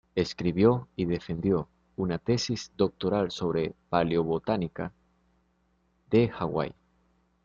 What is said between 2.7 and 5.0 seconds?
doctoral sobre paleobotánica